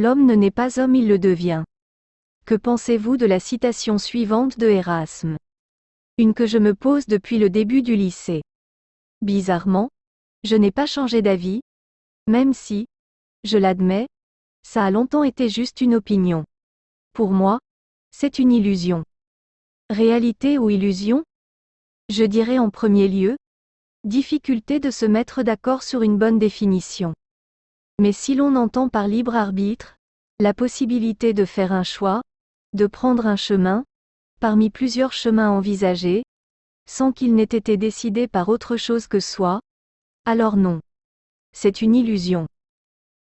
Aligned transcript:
L'homme 0.00 0.26
ne 0.26 0.36
naît 0.36 0.52
pas 0.52 0.78
homme 0.78 0.94
il 0.94 1.08
le 1.08 1.18
devient. 1.18 1.64
Que 2.46 2.54
pensez-vous 2.54 3.16
de 3.16 3.26
la 3.26 3.40
citation 3.40 3.98
suivante 3.98 4.56
de 4.56 4.68
Erasme? 4.68 5.38
Une 6.18 6.34
que 6.34 6.46
je 6.46 6.58
me 6.58 6.72
pose 6.76 7.06
depuis 7.08 7.36
le 7.36 7.50
début 7.50 7.82
du 7.82 7.96
lycée. 7.96 8.42
Bizarrement, 9.22 9.90
je 10.44 10.54
n'ai 10.54 10.70
pas 10.70 10.86
changé 10.86 11.20
d'avis, 11.20 11.62
même 12.28 12.54
si, 12.54 12.86
je 13.42 13.58
l'admets, 13.58 14.06
ça 14.62 14.84
a 14.84 14.92
longtemps 14.92 15.24
été 15.24 15.48
juste 15.48 15.80
une 15.80 15.96
opinion. 15.96 16.44
Pour 17.12 17.32
moi, 17.32 17.58
c'est 18.12 18.38
une 18.38 18.52
illusion. 18.52 19.02
Réalité 19.90 20.58
ou 20.58 20.70
illusion? 20.70 21.24
Je 22.08 22.22
dirais 22.22 22.60
en 22.60 22.70
premier 22.70 23.08
lieu, 23.08 23.36
difficulté 24.04 24.78
de 24.78 24.92
se 24.92 25.06
mettre 25.06 25.42
d'accord 25.42 25.82
sur 25.82 26.02
une 26.02 26.18
bonne 26.18 26.38
définition. 26.38 27.14
Mais 28.00 28.12
si 28.12 28.34
l'on 28.34 28.54
entend 28.54 28.88
par 28.88 29.08
libre 29.08 29.34
arbitre, 29.34 29.96
la 30.38 30.54
possibilité 30.54 31.34
de 31.34 31.44
faire 31.44 31.72
un 31.72 31.82
choix, 31.82 32.22
de 32.72 32.86
prendre 32.86 33.26
un 33.26 33.36
chemin, 33.36 33.84
parmi 34.40 34.70
plusieurs 34.70 35.12
chemins 35.12 35.50
envisagés, 35.50 36.22
sans 36.86 37.12
qu'il 37.12 37.34
n'ait 37.34 37.42
été 37.42 37.76
décidé 37.76 38.28
par 38.28 38.48
autre 38.48 38.76
chose 38.76 39.08
que 39.08 39.20
soi, 39.20 39.60
alors 40.24 40.56
non. 40.56 40.80
C'est 41.52 41.82
une 41.82 41.96
illusion. 41.96 42.46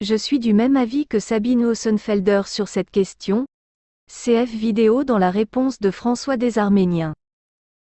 Je 0.00 0.14
suis 0.14 0.38
du 0.38 0.52
même 0.52 0.76
avis 0.76 1.06
que 1.06 1.20
Sabine 1.20 1.64
Hossenfelder 1.64 2.42
sur 2.46 2.68
cette 2.68 2.90
question. 2.90 3.46
CF 4.08 4.50
vidéo 4.50 5.04
dans 5.04 5.18
la 5.18 5.30
réponse 5.30 5.78
de 5.78 5.90
François 5.90 6.36
des 6.36 6.58
Arméniens. 6.58 7.14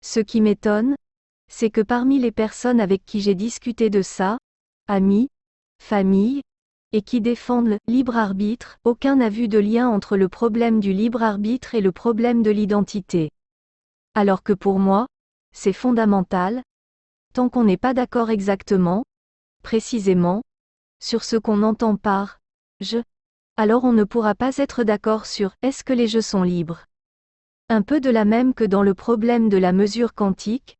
Ce 0.03 0.19
qui 0.19 0.41
m'étonne, 0.41 0.95
c'est 1.51 1.69
que 1.69 1.81
parmi 1.81 2.17
les 2.19 2.31
personnes 2.31 2.79
avec 2.79 3.05
qui 3.05 3.21
j'ai 3.21 3.35
discuté 3.35 3.89
de 3.89 4.01
ça, 4.01 4.37
amis, 4.87 5.29
famille, 5.79 6.41
et 6.93 7.01
qui 7.01 7.21
défendent 7.21 7.67
le 7.69 7.77
libre 7.87 8.17
arbitre, 8.17 8.77
aucun 8.83 9.17
n'a 9.17 9.29
vu 9.29 9.47
de 9.47 9.59
lien 9.59 9.87
entre 9.89 10.17
le 10.17 10.29
problème 10.29 10.79
du 10.79 10.93
libre 10.93 11.23
arbitre 11.23 11.75
et 11.75 11.81
le 11.81 11.91
problème 11.91 12.43
de 12.43 12.51
l'identité. 12.51 13.31
Alors 14.13 14.43
que 14.43 14.53
pour 14.53 14.79
moi, 14.79 15.07
c'est 15.53 15.73
fondamental, 15.73 16.63
tant 17.33 17.49
qu'on 17.49 17.63
n'est 17.63 17.77
pas 17.77 17.93
d'accord 17.93 18.29
exactement, 18.29 19.03
précisément, 19.63 20.41
sur 21.01 21.23
ce 21.23 21.37
qu'on 21.37 21.63
entend 21.63 21.95
par 21.95 22.39
je, 22.79 22.97
alors 23.57 23.83
on 23.83 23.93
ne 23.93 24.03
pourra 24.03 24.35
pas 24.35 24.57
être 24.57 24.83
d'accord 24.83 25.25
sur 25.25 25.53
est-ce 25.61 25.83
que 25.83 25.93
les 25.93 26.07
jeux 26.07 26.21
sont 26.21 26.43
libres. 26.43 26.85
Un 27.69 27.83
peu 27.83 28.01
de 28.01 28.09
la 28.09 28.25
même 28.25 28.53
que 28.53 28.63
dans 28.63 28.83
le 28.83 28.93
problème 28.93 29.47
de 29.47 29.57
la 29.57 29.71
mesure 29.71 30.13
quantique, 30.13 30.77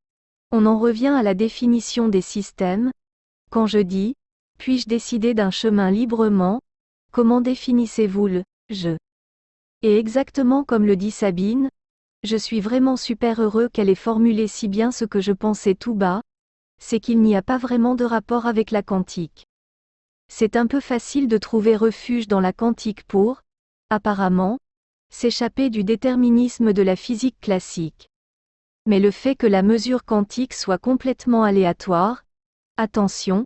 on 0.52 0.66
en 0.66 0.78
revient 0.78 1.08
à 1.08 1.24
la 1.24 1.34
définition 1.34 2.10
des 2.10 2.22
systèmes. 2.22 2.92
Quand 3.50 3.66
je 3.66 3.80
dis 3.80 4.16
puis-je 4.62 4.88
décider 4.88 5.34
d'un 5.34 5.50
chemin 5.50 5.90
librement? 5.90 6.62
Comment 7.12 7.42
définissez-vous 7.42 8.28
le 8.28 8.44
je? 8.70 8.96
Et 9.82 9.98
exactement 9.98 10.64
comme 10.64 10.86
le 10.86 10.96
dit 10.96 11.10
Sabine, 11.10 11.72
je 12.22 12.38
suis 12.38 12.62
vraiment 12.62 12.96
super 12.96 13.42
heureux 13.42 13.70
qu'elle 13.70 13.90
ait 13.90 13.96
formulé 13.96 14.46
si 14.48 14.68
bien 14.68 14.92
ce 14.92 15.04
que 15.04 15.20
je 15.20 15.32
pensais 15.32 15.74
tout 15.74 15.96
bas, 15.96 16.22
c'est 16.80 17.00
qu'il 17.00 17.22
n'y 17.22 17.36
a 17.36 17.42
pas 17.42 17.58
vraiment 17.58 17.96
de 17.96 18.06
rapport 18.06 18.46
avec 18.46 18.70
la 18.70 18.84
quantique. 18.84 19.48
C'est 20.28 20.56
un 20.56 20.68
peu 20.68 20.80
facile 20.80 21.28
de 21.28 21.40
trouver 21.40 21.76
refuge 21.76 22.28
dans 22.28 22.40
la 22.40 22.54
quantique 22.54 23.04
pour, 23.06 23.42
apparemment, 23.90 24.60
s'échapper 25.10 25.72
du 25.72 25.84
déterminisme 25.84 26.72
de 26.72 26.84
la 26.84 26.96
physique 26.96 27.40
classique. 27.42 28.12
Mais 28.86 29.00
le 29.00 29.10
fait 29.10 29.36
que 29.36 29.48
la 29.48 29.64
mesure 29.64 30.06
quantique 30.06 30.54
soit 30.54 30.78
complètement 30.78 31.44
aléatoire, 31.44 32.26
attention, 32.78 33.44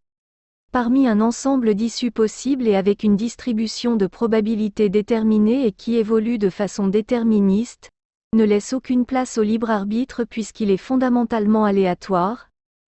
parmi 0.76 1.08
un 1.08 1.22
ensemble 1.22 1.74
d'issues 1.74 2.12
possibles 2.12 2.68
et 2.68 2.76
avec 2.76 3.04
une 3.04 3.16
distribution 3.16 3.96
de 3.96 4.08
probabilités 4.08 4.90
déterminée 4.90 5.66
et 5.66 5.72
qui 5.72 5.96
évolue 5.96 6.38
de 6.38 6.50
façon 6.50 6.90
déterministe, 6.90 7.92
ne 8.34 8.44
laisse 8.44 8.74
aucune 8.74 9.06
place 9.06 9.38
au 9.38 9.42
libre 9.42 9.70
arbitre 9.70 10.26
puisqu'il 10.26 10.70
est 10.70 10.76
fondamentalement 10.76 11.64
aléatoire, 11.64 12.50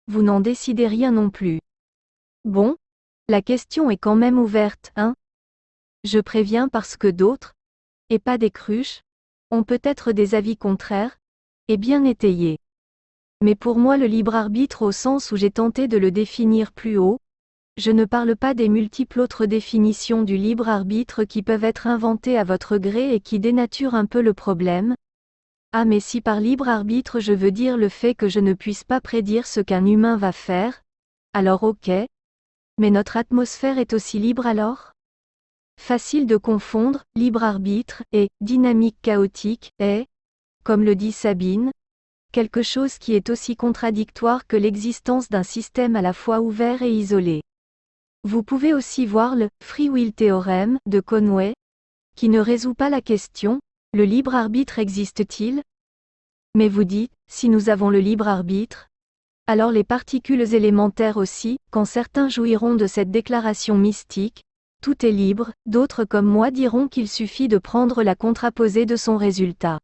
vous 0.06 0.22
n'en 0.22 0.40
décidez 0.40 0.86
rien 0.86 1.10
non 1.10 1.28
plus. 1.28 1.60
Bon, 2.46 2.78
la 3.28 3.42
question 3.42 3.90
est 3.90 3.98
quand 3.98 4.16
même 4.16 4.38
ouverte, 4.38 4.90
hein 4.96 5.14
Je 6.02 6.18
préviens 6.18 6.68
parce 6.68 6.96
que 6.96 7.08
d'autres, 7.08 7.52
et 8.08 8.18
pas 8.18 8.38
des 8.38 8.50
cruches, 8.50 9.02
ont 9.50 9.64
peut-être 9.64 10.12
des 10.12 10.34
avis 10.34 10.56
contraires, 10.56 11.18
et 11.68 11.76
bien 11.76 12.04
étayés. 12.04 12.56
Mais 13.42 13.54
pour 13.54 13.76
moi 13.76 13.98
le 13.98 14.06
libre 14.06 14.34
arbitre 14.34 14.80
au 14.80 14.92
sens 14.92 15.30
où 15.30 15.36
j'ai 15.36 15.50
tenté 15.50 15.88
de 15.88 15.98
le 15.98 16.10
définir 16.10 16.72
plus 16.72 16.96
haut, 16.96 17.18
je 17.78 17.90
ne 17.90 18.06
parle 18.06 18.36
pas 18.36 18.54
des 18.54 18.70
multiples 18.70 19.20
autres 19.20 19.44
définitions 19.44 20.22
du 20.22 20.38
libre 20.38 20.68
arbitre 20.68 21.24
qui 21.24 21.42
peuvent 21.42 21.64
être 21.64 21.86
inventées 21.86 22.38
à 22.38 22.44
votre 22.44 22.78
gré 22.78 23.14
et 23.14 23.20
qui 23.20 23.38
dénaturent 23.38 23.94
un 23.94 24.06
peu 24.06 24.22
le 24.22 24.32
problème. 24.32 24.94
Ah 25.72 25.84
mais 25.84 26.00
si 26.00 26.22
par 26.22 26.40
libre 26.40 26.68
arbitre 26.68 27.20
je 27.20 27.34
veux 27.34 27.50
dire 27.50 27.76
le 27.76 27.90
fait 27.90 28.14
que 28.14 28.30
je 28.30 28.40
ne 28.40 28.54
puisse 28.54 28.82
pas 28.82 29.02
prédire 29.02 29.46
ce 29.46 29.60
qu'un 29.60 29.84
humain 29.84 30.16
va 30.16 30.32
faire, 30.32 30.82
alors 31.34 31.64
ok. 31.64 31.90
Mais 32.78 32.90
notre 32.90 33.18
atmosphère 33.18 33.78
est 33.78 33.92
aussi 33.92 34.18
libre 34.18 34.46
alors? 34.46 34.92
Facile 35.78 36.26
de 36.26 36.38
confondre, 36.38 37.04
libre 37.14 37.44
arbitre, 37.44 38.02
et 38.12 38.30
dynamique 38.40 38.96
chaotique, 39.02 39.70
est, 39.78 40.06
comme 40.64 40.82
le 40.82 40.96
dit 40.96 41.12
Sabine, 41.12 41.70
quelque 42.32 42.62
chose 42.62 42.96
qui 42.96 43.12
est 43.12 43.28
aussi 43.28 43.54
contradictoire 43.54 44.46
que 44.46 44.56
l'existence 44.56 45.28
d'un 45.28 45.42
système 45.42 45.94
à 45.94 46.02
la 46.02 46.14
fois 46.14 46.40
ouvert 46.40 46.80
et 46.80 46.90
isolé. 46.90 47.42
Vous 48.26 48.42
pouvez 48.42 48.74
aussi 48.74 49.06
voir 49.06 49.36
le 49.36 49.48
Free 49.62 49.88
Will 49.88 50.12
Theorem 50.12 50.80
de 50.86 50.98
Conway, 50.98 51.54
qui 52.16 52.28
ne 52.28 52.40
résout 52.40 52.74
pas 52.74 52.90
la 52.90 53.00
question, 53.00 53.60
le 53.92 54.02
libre 54.02 54.34
arbitre 54.34 54.80
existe-t-il? 54.80 55.62
Mais 56.56 56.68
vous 56.68 56.82
dites, 56.82 57.12
si 57.30 57.48
nous 57.48 57.68
avons 57.68 57.88
le 57.88 58.00
libre 58.00 58.26
arbitre, 58.26 58.88
alors 59.46 59.70
les 59.70 59.84
particules 59.84 60.52
élémentaires 60.54 61.18
aussi, 61.18 61.58
quand 61.70 61.84
certains 61.84 62.28
jouiront 62.28 62.74
de 62.74 62.88
cette 62.88 63.12
déclaration 63.12 63.78
mystique, 63.78 64.42
tout 64.82 65.06
est 65.06 65.12
libre, 65.12 65.52
d'autres 65.64 66.04
comme 66.04 66.26
moi 66.26 66.50
diront 66.50 66.88
qu'il 66.88 67.08
suffit 67.08 67.46
de 67.46 67.58
prendre 67.58 68.02
la 68.02 68.16
contraposée 68.16 68.86
de 68.86 68.96
son 68.96 69.16
résultat. 69.16 69.78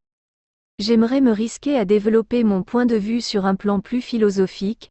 J'aimerais 0.81 1.21
me 1.21 1.31
risquer 1.31 1.79
à 1.79 1.85
développer 1.85 2.43
mon 2.43 2.65
point 2.65 2.87
de 2.87 2.97
vue 2.97 3.21
sur 3.21 3.47
un 3.47 3.55
plan 3.55 3.79
plus 3.79 4.01
philosophique, 4.01 4.91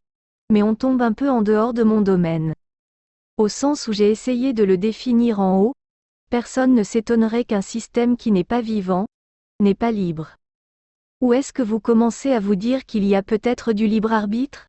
mais 0.50 0.64
on 0.64 0.74
tombe 0.74 1.02
un 1.02 1.12
peu 1.12 1.30
en 1.30 1.42
dehors 1.42 1.74
de 1.74 1.84
mon 1.84 2.00
domaine. 2.00 2.54
Au 3.42 3.48
sens 3.48 3.88
où 3.88 3.92
j'ai 3.92 4.12
essayé 4.12 4.54
de 4.54 4.64
le 4.64 4.78
définir 4.78 5.40
en 5.40 5.60
haut, 5.60 5.74
personne 6.30 6.76
ne 6.76 6.84
s'étonnerait 6.84 7.44
qu'un 7.44 7.64
système 7.64 8.16
qui 8.16 8.32
n'est 8.32 8.44
pas 8.44 8.62
vivant, 8.62 9.08
n'est 9.60 9.74
pas 9.74 9.92
libre. 9.92 10.36
Ou 11.22 11.34
est-ce 11.34 11.52
que 11.52 11.64
vous 11.64 11.80
commencez 11.80 12.34
à 12.34 12.40
vous 12.40 12.54
dire 12.54 12.86
qu'il 12.86 13.04
y 13.04 13.16
a 13.16 13.24
peut-être 13.24 13.74
du 13.74 13.88
libre 13.88 14.14
arbitre? 14.14 14.68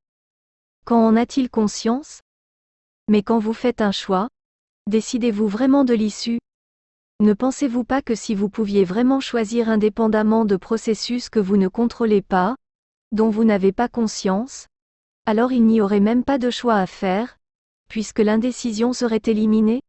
Quand 0.86 1.06
en 1.06 1.16
a-t-il 1.16 1.50
conscience? 1.50 2.22
Mais 3.08 3.22
quand 3.22 3.38
vous 3.38 3.52
faites 3.52 3.82
un 3.82 3.92
choix, 3.92 4.30
décidez-vous 4.86 5.48
vraiment 5.48 5.84
de 5.84 5.92
l'issue? 5.92 6.38
Ne 7.20 7.34
pensez-vous 7.34 7.84
pas 7.84 8.00
que 8.00 8.14
si 8.14 8.34
vous 8.34 8.48
pouviez 8.48 8.84
vraiment 8.84 9.20
choisir 9.20 9.68
indépendamment 9.68 10.46
de 10.46 10.56
processus 10.56 11.28
que 11.28 11.40
vous 11.40 11.58
ne 11.58 11.68
contrôlez 11.68 12.22
pas, 12.22 12.56
dont 13.10 13.28
vous 13.28 13.44
n'avez 13.44 13.72
pas 13.72 13.90
conscience, 13.90 14.66
alors 15.26 15.52
il 15.52 15.66
n'y 15.66 15.82
aurait 15.82 16.00
même 16.00 16.24
pas 16.24 16.38
de 16.38 16.48
choix 16.48 16.76
à 16.76 16.86
faire, 16.86 17.36
puisque 17.92 18.20
l'indécision 18.20 18.94
serait 18.94 19.20
éliminée? 19.26 19.82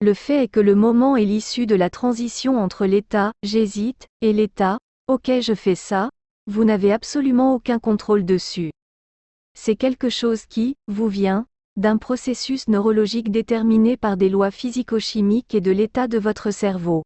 Le 0.00 0.14
fait 0.14 0.44
est 0.44 0.48
que 0.48 0.60
le 0.60 0.74
moment 0.74 1.14
est 1.14 1.26
l'issue 1.26 1.66
de 1.66 1.74
la 1.74 1.90
transition 1.90 2.56
entre 2.56 2.86
l'état 2.86 3.32
j'hésite 3.42 4.06
et 4.22 4.32
l'état 4.32 4.78
ok 5.08 5.32
je 5.42 5.52
fais 5.52 5.74
ça, 5.74 6.08
vous 6.46 6.64
n'avez 6.64 6.90
absolument 6.90 7.52
aucun 7.52 7.78
contrôle 7.78 8.24
dessus. 8.24 8.70
C'est 9.52 9.76
quelque 9.76 10.08
chose 10.08 10.46
qui, 10.46 10.76
vous 10.86 11.08
vient, 11.08 11.44
d'un 11.76 11.98
processus 11.98 12.66
neurologique 12.66 13.30
déterminé 13.30 13.98
par 13.98 14.16
des 14.16 14.30
lois 14.30 14.50
physico-chimiques 14.50 15.54
et 15.54 15.60
de 15.60 15.70
l'état 15.70 16.08
de 16.08 16.16
votre 16.16 16.50
cerveau. 16.50 17.02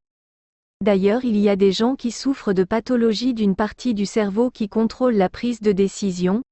D'ailleurs 0.83 1.25
il 1.25 1.37
y 1.37 1.49
a 1.49 1.57
des 1.57 1.73
gens 1.73 1.97
qui 1.97 2.13
souffrent 2.13 2.53
de 2.53 2.63
pathologie 2.63 3.35
d'une 3.35 3.57
partie 3.57 3.93
du 3.93 4.07
cerveau 4.07 4.53
qui 4.53 4.69
contrôle 4.69 5.17
la 5.17 5.29
prise 5.29 5.61
de 5.61 5.73
décision, 5.73 6.43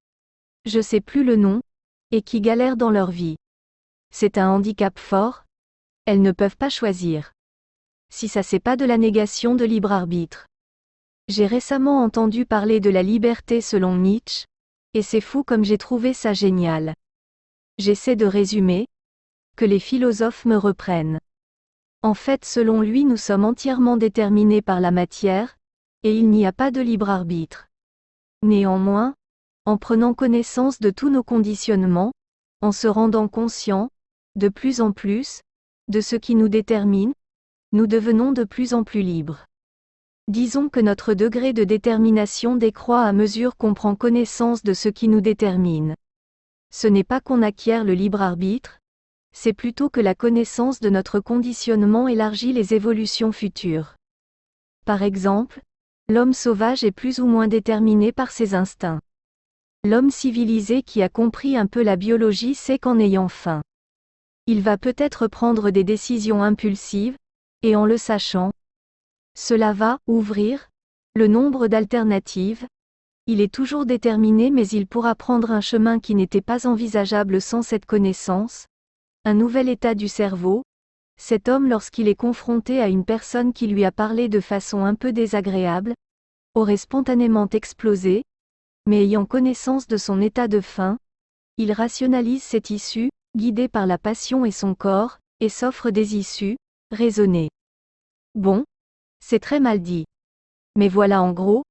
je 0.64 0.80
sais 0.80 1.00
plus 1.00 1.22
le 1.22 1.36
nom, 1.36 1.60
et 2.10 2.22
qui 2.22 2.40
galèrent 2.40 2.76
dans 2.76 2.90
leur 2.90 3.12
vie. 3.12 3.36
C'est 4.10 4.38
un 4.38 4.50
handicap 4.50 4.98
fort 4.98 5.44
Elles 6.04 6.22
ne 6.22 6.32
peuvent 6.32 6.56
pas 6.56 6.68
choisir. 6.68 7.32
Si 8.12 8.28
ça 8.28 8.42
c'est 8.42 8.60
pas 8.60 8.76
de 8.76 8.84
la 8.84 8.98
négation 8.98 9.54
de 9.54 9.64
libre 9.64 9.92
arbitre. 9.92 10.46
J'ai 11.28 11.46
récemment 11.46 12.02
entendu 12.02 12.44
parler 12.44 12.80
de 12.80 12.90
la 12.90 13.02
liberté 13.02 13.60
selon 13.60 13.96
Nietzsche, 13.96 14.46
et 14.94 15.02
c'est 15.02 15.20
fou 15.20 15.44
comme 15.44 15.64
j'ai 15.64 15.78
trouvé 15.78 16.12
ça 16.12 16.32
génial. 16.32 16.94
J'essaie 17.78 18.16
de 18.16 18.26
résumer, 18.26 18.88
que 19.56 19.64
les 19.64 19.78
philosophes 19.78 20.44
me 20.44 20.56
reprennent. 20.56 21.20
En 22.02 22.14
fait 22.14 22.44
selon 22.44 22.80
lui 22.80 23.04
nous 23.04 23.16
sommes 23.16 23.44
entièrement 23.44 23.96
déterminés 23.96 24.62
par 24.62 24.80
la 24.80 24.90
matière, 24.90 25.56
et 26.02 26.16
il 26.16 26.30
n'y 26.30 26.46
a 26.46 26.52
pas 26.52 26.70
de 26.70 26.80
libre 26.80 27.10
arbitre. 27.10 27.68
Néanmoins, 28.42 29.14
en 29.66 29.76
prenant 29.76 30.14
connaissance 30.14 30.80
de 30.80 30.90
tous 30.90 31.10
nos 31.10 31.22
conditionnements, 31.22 32.12
en 32.62 32.72
se 32.72 32.88
rendant 32.88 33.28
conscient, 33.28 33.90
de 34.36 34.48
plus 34.48 34.80
en 34.80 34.92
plus, 34.92 35.40
de 35.88 36.00
ce 36.00 36.16
qui 36.16 36.34
nous 36.34 36.48
détermine, 36.48 37.12
nous 37.72 37.86
devenons 37.86 38.32
de 38.32 38.44
plus 38.44 38.74
en 38.74 38.84
plus 38.84 39.02
libres. 39.02 39.46
Disons 40.28 40.68
que 40.68 40.80
notre 40.80 41.14
degré 41.14 41.52
de 41.52 41.64
détermination 41.64 42.54
décroît 42.54 43.02
à 43.02 43.12
mesure 43.12 43.56
qu'on 43.56 43.74
prend 43.74 43.96
connaissance 43.96 44.62
de 44.62 44.74
ce 44.74 44.88
qui 44.88 45.08
nous 45.08 45.20
détermine. 45.20 45.94
Ce 46.72 46.86
n'est 46.86 47.04
pas 47.04 47.20
qu'on 47.20 47.42
acquiert 47.42 47.84
le 47.84 47.94
libre 47.94 48.22
arbitre, 48.22 48.78
c'est 49.32 49.52
plutôt 49.52 49.90
que 49.90 50.00
la 50.00 50.14
connaissance 50.14 50.80
de 50.80 50.90
notre 50.90 51.20
conditionnement 51.20 52.08
élargit 52.08 52.52
les 52.52 52.74
évolutions 52.74 53.32
futures. 53.32 53.96
Par 54.84 55.02
exemple, 55.02 55.60
l'homme 56.08 56.32
sauvage 56.32 56.84
est 56.84 56.92
plus 56.92 57.20
ou 57.20 57.26
moins 57.26 57.48
déterminé 57.48 58.12
par 58.12 58.30
ses 58.30 58.54
instincts. 58.54 59.00
L'homme 59.84 60.10
civilisé 60.10 60.82
qui 60.82 61.02
a 61.02 61.08
compris 61.08 61.56
un 61.56 61.66
peu 61.66 61.82
la 61.82 61.96
biologie 61.96 62.54
sait 62.54 62.78
qu'en 62.78 62.98
ayant 62.98 63.28
faim, 63.28 63.62
il 64.50 64.62
va 64.62 64.76
peut-être 64.76 65.28
prendre 65.28 65.70
des 65.70 65.84
décisions 65.84 66.42
impulsives, 66.42 67.16
et 67.62 67.76
en 67.76 67.86
le 67.86 67.96
sachant, 67.96 68.50
cela 69.38 69.72
va 69.72 70.00
ouvrir 70.08 70.70
le 71.14 71.28
nombre 71.28 71.68
d'alternatives. 71.68 72.66
Il 73.28 73.40
est 73.40 73.54
toujours 73.54 73.86
déterminé 73.86 74.50
mais 74.50 74.66
il 74.66 74.88
pourra 74.88 75.14
prendre 75.14 75.52
un 75.52 75.60
chemin 75.60 76.00
qui 76.00 76.16
n'était 76.16 76.40
pas 76.40 76.66
envisageable 76.66 77.40
sans 77.40 77.62
cette 77.62 77.86
connaissance, 77.86 78.66
un 79.24 79.34
nouvel 79.34 79.68
état 79.68 79.94
du 79.94 80.08
cerveau. 80.08 80.64
Cet 81.16 81.48
homme 81.48 81.68
lorsqu'il 81.68 82.08
est 82.08 82.16
confronté 82.16 82.80
à 82.80 82.88
une 82.88 83.04
personne 83.04 83.52
qui 83.52 83.68
lui 83.68 83.84
a 83.84 83.92
parlé 83.92 84.28
de 84.28 84.40
façon 84.40 84.84
un 84.84 84.96
peu 84.96 85.12
désagréable, 85.12 85.94
aurait 86.54 86.76
spontanément 86.76 87.48
explosé, 87.50 88.24
mais 88.88 89.04
ayant 89.04 89.26
connaissance 89.26 89.86
de 89.86 89.96
son 89.96 90.20
état 90.20 90.48
de 90.48 90.60
faim, 90.60 90.98
il 91.56 91.70
rationalise 91.70 92.42
cette 92.42 92.70
issue, 92.70 93.10
guidé 93.36 93.68
par 93.68 93.86
la 93.86 93.98
passion 93.98 94.44
et 94.44 94.50
son 94.50 94.74
corps, 94.74 95.18
et 95.40 95.48
s'offre 95.48 95.90
des 95.90 96.16
issues, 96.16 96.56
raisonnées. 96.90 97.48
Bon, 98.34 98.64
c'est 99.20 99.40
très 99.40 99.60
mal 99.60 99.80
dit. 99.80 100.04
Mais 100.76 100.88
voilà 100.88 101.22
en 101.22 101.32
gros, 101.32 101.62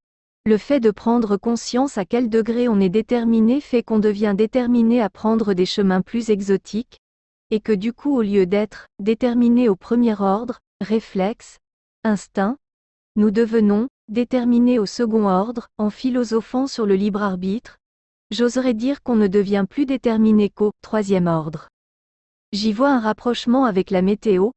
le 0.46 0.58
fait 0.58 0.80
de 0.80 0.92
prendre 0.92 1.38
conscience 1.38 1.98
à 1.98 2.06
quel 2.06 2.30
degré 2.30 2.68
on 2.68 2.80
est 2.80 2.90
déterminé 2.90 3.62
fait 3.62 3.84
qu'on 3.84 4.00
devient 4.00 4.34
déterminé 4.36 5.02
à 5.02 5.10
prendre 5.10 5.54
des 5.54 5.66
chemins 5.66 6.02
plus 6.02 6.30
exotiques, 6.30 7.00
et 7.52 7.60
que 7.60 7.72
du 7.72 7.94
coup 7.94 8.16
au 8.16 8.22
lieu 8.22 8.46
d'être 8.46 8.88
déterminé 9.00 9.70
au 9.70 9.76
premier 9.76 10.20
ordre, 10.20 10.60
réflexe, 10.82 11.58
instinct, 12.04 12.58
nous 13.16 13.32
devenons 13.32 13.90
déterminés 14.08 14.80
au 14.80 14.86
second 14.86 15.28
ordre, 15.28 15.68
en 15.78 15.90
philosophant 15.90 16.68
sur 16.68 16.86
le 16.86 16.96
libre 16.96 17.22
arbitre, 17.22 17.78
j'oserais 18.32 18.74
dire 18.74 19.02
qu'on 19.02 19.16
ne 19.16 19.28
devient 19.28 19.66
plus 19.70 19.86
déterminé 19.86 20.50
qu'au 20.50 20.72
troisième 20.82 21.28
ordre. 21.28 21.68
J'y 22.52 22.74
vois 22.74 22.92
un 22.92 23.00
rapprochement 23.00 23.66
avec 23.66 23.92
la 23.92 24.02
météo, 24.02 24.52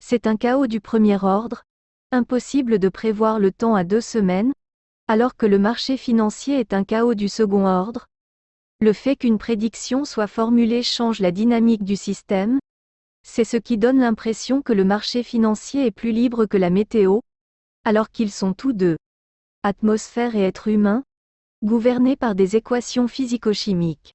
c'est 0.00 0.26
un 0.26 0.36
chaos 0.36 0.66
du 0.66 0.80
premier 0.80 1.22
ordre, 1.22 1.62
impossible 2.12 2.78
de 2.78 2.88
prévoir 2.88 3.38
le 3.38 3.52
temps 3.52 3.74
à 3.74 3.84
deux 3.84 4.00
semaines, 4.00 4.52
alors 5.08 5.36
que 5.36 5.46
le 5.46 5.58
marché 5.58 5.96
financier 5.96 6.58
est 6.60 6.72
un 6.72 6.84
chaos 6.84 7.14
du 7.14 7.28
second 7.28 7.66
ordre, 7.66 8.06
le 8.80 8.92
fait 8.92 9.16
qu'une 9.16 9.38
prédiction 9.38 10.04
soit 10.04 10.26
formulée 10.26 10.82
change 10.82 11.20
la 11.20 11.30
dynamique 11.30 11.82
du 11.82 11.96
système. 11.96 12.58
C'est 13.22 13.44
ce 13.44 13.56
qui 13.56 13.78
donne 13.78 14.00
l'impression 14.00 14.60
que 14.60 14.74
le 14.74 14.84
marché 14.84 15.22
financier 15.22 15.86
est 15.86 15.90
plus 15.90 16.12
libre 16.12 16.44
que 16.44 16.58
la 16.58 16.68
météo, 16.68 17.20
alors 17.84 18.10
qu'ils 18.10 18.30
sont 18.30 18.52
tous 18.52 18.74
deux, 18.74 18.98
atmosphère 19.62 20.36
et 20.36 20.42
être 20.42 20.68
humain, 20.68 21.04
gouvernés 21.66 22.16
par 22.16 22.34
des 22.34 22.56
équations 22.56 23.08
physico-chimiques. 23.08 24.14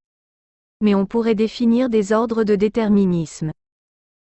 Mais 0.79 0.95
on 0.95 1.05
pourrait 1.05 1.35
définir 1.35 1.89
des 1.89 2.13
ordres 2.13 2.43
de 2.43 2.55
déterminisme. 2.55 3.51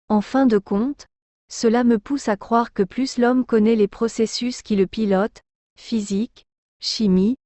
En 0.10 0.20
fin 0.20 0.46
de 0.46 0.58
compte, 0.58 1.06
cela 1.48 1.84
me 1.84 2.00
pousse 2.00 2.28
à 2.28 2.36
croire 2.36 2.74
que 2.74 2.84
plus 2.84 3.18
l'homme 3.18 3.46
connaît 3.46 3.76
les 3.76 3.88
processus 3.88 4.62
qui 4.62 4.76
le 4.76 4.88
pilotent, 4.88 5.42
physique, 5.78 6.46
chimie, 6.80 7.38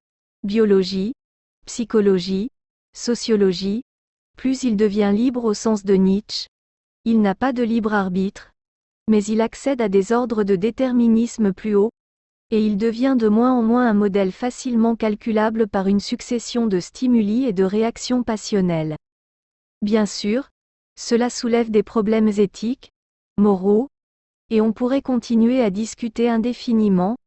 biologie, 0.44 1.14
psychologie, 1.66 2.50
sociologie, 2.94 3.84
plus 4.38 4.64
il 4.64 4.78
devient 4.78 5.12
libre 5.14 5.44
au 5.44 5.54
sens 5.54 5.84
de 5.84 5.96
Nietzsche. 5.96 6.48
Il 7.04 7.22
n'a 7.22 7.36
pas 7.36 7.52
de 7.52 7.64
libre 7.64 7.94
arbitre, 7.94 8.52
mais 9.10 9.24
il 9.24 9.42
accède 9.42 9.82
à 9.82 9.90
des 9.90 10.12
ordres 10.12 10.44
de 10.44 10.56
déterminisme 10.56 11.54
plus 11.54 11.76
haut, 11.76 11.92
et 12.52 12.66
il 12.66 12.78
devient 12.78 13.16
de 13.18 13.28
moins 13.28 13.54
en 13.54 13.64
moins 13.64 13.88
un 13.88 13.94
modèle 13.94 14.32
facilement 14.32 14.96
calculable 14.96 15.68
par 15.68 15.88
une 15.88 16.00
succession 16.00 16.68
de 16.68 16.80
stimuli 16.80 17.46
et 17.46 17.54
de 17.54 17.64
réactions 17.64 18.24
passionnelles. 18.24 18.96
Bien 19.82 20.06
sûr, 20.06 20.50
cela 20.98 21.30
soulève 21.30 21.72
des 21.72 21.84
problèmes 21.84 22.28
éthiques, 22.28 22.92
moraux, 23.38 23.90
et 24.50 24.62
on 24.62 24.74
pourrait 24.74 25.02
continuer 25.02 25.62
à 25.62 25.70
discuter 25.70 26.30
indéfiniment, 26.30 27.18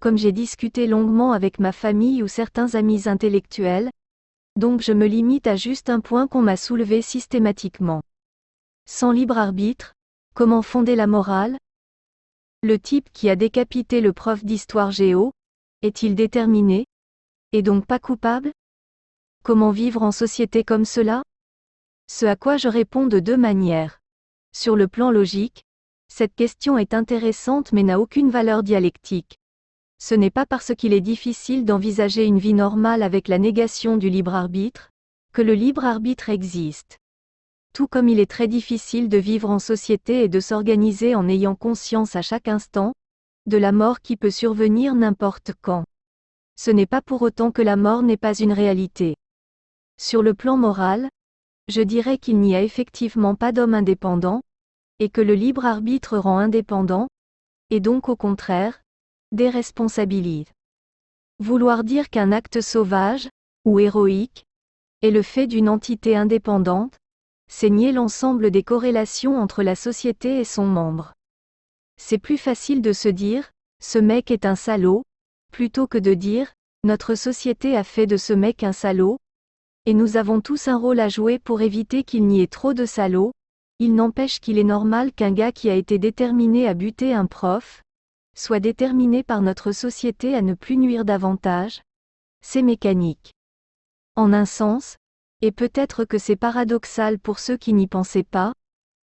comme 0.00 0.16
j'ai 0.16 0.32
discuté 0.32 0.86
longuement 0.86 1.32
avec 1.32 1.58
ma 1.58 1.72
famille 1.72 2.22
ou 2.22 2.28
certains 2.28 2.74
amis 2.74 3.08
intellectuels, 3.08 3.90
donc 4.56 4.80
je 4.80 4.92
me 4.92 5.06
limite 5.06 5.46
à 5.46 5.56
juste 5.56 5.90
un 5.90 6.00
point 6.00 6.26
qu'on 6.26 6.42
m'a 6.42 6.56
soulevé 6.56 7.02
systématiquement. 7.02 8.02
Sans 8.86 9.12
libre 9.12 9.38
arbitre, 9.38 9.94
comment 10.34 10.62
fonder 10.62 10.96
la 10.96 11.06
morale? 11.06 11.58
Le 12.62 12.78
type 12.78 13.08
qui 13.12 13.30
a 13.30 13.36
décapité 13.36 14.00
le 14.00 14.12
prof 14.12 14.44
d'histoire 14.44 14.90
géo, 14.90 15.32
est-il 15.82 16.14
déterminé 16.14 16.86
Et 17.52 17.62
donc 17.62 17.86
pas 17.86 17.98
coupable? 17.98 18.52
Comment 19.42 19.70
vivre 19.70 20.02
en 20.02 20.12
société 20.12 20.62
comme 20.64 20.84
cela? 20.84 21.22
Ce 22.06 22.26
à 22.26 22.36
quoi 22.36 22.56
je 22.56 22.68
réponds 22.68 23.06
de 23.06 23.18
deux 23.18 23.36
manières. 23.36 23.98
Sur 24.52 24.76
le 24.76 24.88
plan 24.88 25.10
logique, 25.10 25.64
cette 26.08 26.34
question 26.34 26.78
est 26.78 26.94
intéressante 26.94 27.72
mais 27.72 27.82
n'a 27.82 27.98
aucune 27.98 28.30
valeur 28.30 28.62
dialectique 28.62 29.40
ce 30.00 30.14
n'est 30.14 30.30
pas 30.30 30.46
parce 30.46 30.74
qu'il 30.74 30.94
est 30.94 31.02
difficile 31.02 31.64
d'envisager 31.64 32.24
une 32.24 32.38
vie 32.38 32.54
normale 32.54 33.02
avec 33.02 33.28
la 33.28 33.38
négation 33.38 33.98
du 33.98 34.08
libre 34.08 34.34
arbitre, 34.34 34.90
que 35.32 35.42
le 35.42 35.52
libre 35.52 35.84
arbitre 35.84 36.30
existe. 36.30 36.98
Tout 37.72 37.86
comme 37.86 38.08
il 38.08 38.18
est 38.18 38.30
très 38.30 38.48
difficile 38.48 39.08
de 39.08 39.18
vivre 39.18 39.50
en 39.50 39.58
société 39.58 40.24
et 40.24 40.28
de 40.28 40.40
s'organiser 40.40 41.14
en 41.14 41.28
ayant 41.28 41.54
conscience 41.54 42.16
à 42.16 42.22
chaque 42.22 42.48
instant, 42.48 42.92
de 43.46 43.56
la 43.56 43.72
mort 43.72 44.00
qui 44.00 44.16
peut 44.16 44.30
survenir 44.30 44.94
n'importe 44.94 45.52
quand. 45.60 45.84
Ce 46.56 46.70
n'est 46.70 46.86
pas 46.86 47.00
pour 47.00 47.22
autant 47.22 47.52
que 47.52 47.62
la 47.62 47.76
mort 47.76 48.02
n'est 48.02 48.16
pas 48.16 48.34
une 48.34 48.52
réalité. 48.52 49.16
Sur 49.98 50.22
le 50.22 50.34
plan 50.34 50.56
moral, 50.56 51.08
je 51.68 51.80
dirais 51.80 52.18
qu'il 52.18 52.40
n'y 52.40 52.54
a 52.54 52.62
effectivement 52.62 53.34
pas 53.34 53.52
d'homme 53.52 53.74
indépendant, 53.74 54.42
et 54.98 55.08
que 55.08 55.20
le 55.20 55.34
libre 55.34 55.64
arbitre 55.64 56.18
rend 56.18 56.38
indépendant, 56.38 57.08
et 57.70 57.80
donc 57.80 58.08
au 58.08 58.16
contraire, 58.16 58.82
déresponsabilise. 59.32 60.48
Vouloir 61.38 61.84
dire 61.84 62.10
qu'un 62.10 62.32
acte 62.32 62.60
sauvage, 62.60 63.28
ou 63.64 63.78
héroïque, 63.78 64.44
est 65.02 65.10
le 65.10 65.22
fait 65.22 65.46
d'une 65.46 65.68
entité 65.68 66.16
indépendante, 66.16 66.98
c'est 67.52 67.68
nier 67.68 67.90
l'ensemble 67.90 68.52
des 68.52 68.62
corrélations 68.62 69.36
entre 69.36 69.64
la 69.64 69.74
société 69.74 70.38
et 70.38 70.44
son 70.44 70.66
membre. 70.66 71.14
C'est 71.96 72.18
plus 72.18 72.38
facile 72.38 72.80
de 72.80 72.92
se 72.92 73.08
dire, 73.08 73.50
ce 73.82 73.98
mec 73.98 74.30
est 74.30 74.46
un 74.46 74.54
salaud, 74.54 75.02
plutôt 75.50 75.88
que 75.88 75.98
de 75.98 76.14
dire, 76.14 76.52
notre 76.84 77.16
société 77.16 77.76
a 77.76 77.82
fait 77.82 78.06
de 78.06 78.16
ce 78.16 78.32
mec 78.32 78.62
un 78.62 78.72
salaud, 78.72 79.18
et 79.84 79.94
nous 79.94 80.16
avons 80.16 80.40
tous 80.40 80.68
un 80.68 80.78
rôle 80.78 81.00
à 81.00 81.08
jouer 81.08 81.40
pour 81.40 81.60
éviter 81.60 82.04
qu'il 82.04 82.24
n'y 82.26 82.40
ait 82.40 82.46
trop 82.46 82.72
de 82.72 82.86
salauds, 82.86 83.32
il 83.80 83.96
n'empêche 83.96 84.38
qu'il 84.38 84.56
est 84.56 84.64
normal 84.64 85.12
qu'un 85.12 85.32
gars 85.32 85.52
qui 85.52 85.70
a 85.70 85.74
été 85.74 85.98
déterminé 85.98 86.68
à 86.68 86.74
buter 86.74 87.14
un 87.14 87.26
prof, 87.26 87.82
soit 88.36 88.60
déterminé 88.60 89.24
par 89.24 89.42
notre 89.42 89.72
société 89.72 90.36
à 90.36 90.40
ne 90.40 90.54
plus 90.54 90.76
nuire 90.76 91.04
davantage 91.04 91.82
C'est 92.42 92.62
mécanique. 92.62 93.32
En 94.14 94.32
un 94.32 94.46
sens, 94.46 94.98
et 95.42 95.52
peut-être 95.52 96.04
que 96.04 96.18
c'est 96.18 96.36
paradoxal 96.36 97.18
pour 97.18 97.38
ceux 97.38 97.56
qui 97.56 97.72
n'y 97.72 97.86
pensaient 97.86 98.22
pas, 98.22 98.52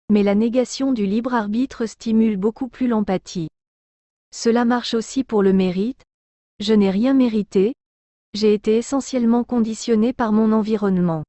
mais 0.09 0.23
la 0.23 0.35
négation 0.35 0.93
du 0.93 1.05
libre 1.05 1.33
arbitre 1.33 1.85
stimule 1.85 2.37
beaucoup 2.37 2.67
plus 2.67 2.87
l'empathie. 2.87 3.49
Cela 4.33 4.65
marche 4.65 4.93
aussi 4.93 5.23
pour 5.23 5.43
le 5.43 5.53
mérite, 5.53 6.03
je 6.59 6.73
n'ai 6.73 6.91
rien 6.91 7.13
mérité, 7.13 7.73
j'ai 8.33 8.53
été 8.53 8.77
essentiellement 8.77 9.43
conditionné 9.43 10.13
par 10.13 10.31
mon 10.31 10.51
environnement. 10.51 11.23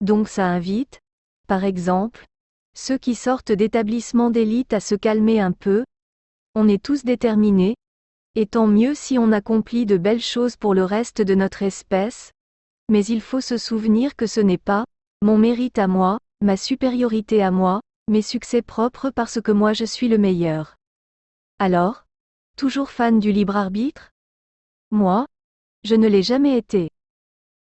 Donc 0.00 0.28
ça 0.28 0.46
invite, 0.46 1.00
par 1.46 1.64
exemple, 1.64 2.26
ceux 2.74 2.98
qui 2.98 3.14
sortent 3.14 3.52
d'établissements 3.52 4.30
d'élite 4.30 4.72
à 4.72 4.80
se 4.80 4.94
calmer 4.94 5.40
un 5.40 5.52
peu, 5.52 5.84
on 6.54 6.68
est 6.68 6.82
tous 6.82 7.04
déterminés, 7.04 7.74
et 8.34 8.46
tant 8.46 8.66
mieux 8.66 8.94
si 8.94 9.18
on 9.18 9.32
accomplit 9.32 9.86
de 9.86 9.96
belles 9.96 10.20
choses 10.20 10.56
pour 10.56 10.74
le 10.74 10.84
reste 10.84 11.20
de 11.20 11.34
notre 11.34 11.62
espèce, 11.62 12.32
mais 12.90 13.04
il 13.06 13.22
faut 13.22 13.40
se 13.40 13.56
souvenir 13.56 14.16
que 14.16 14.26
ce 14.26 14.40
n'est 14.40 14.58
pas 14.58 14.84
mon 15.22 15.38
mérite 15.38 15.78
à 15.78 15.86
moi, 15.86 16.18
ma 16.42 16.56
supériorité 16.56 17.42
à 17.42 17.50
moi, 17.50 17.80
mes 18.08 18.22
succès 18.22 18.60
propres 18.60 19.10
parce 19.10 19.40
que 19.40 19.52
moi 19.52 19.72
je 19.72 19.84
suis 19.84 20.08
le 20.08 20.18
meilleur. 20.18 20.76
Alors 21.58 22.04
Toujours 22.56 22.90
fan 22.90 23.20
du 23.20 23.32
libre 23.32 23.56
arbitre? 23.56 24.10
Moi 24.90 25.26
Je 25.84 25.94
ne 25.94 26.08
l'ai 26.08 26.22
jamais 26.22 26.58
été. 26.58 26.90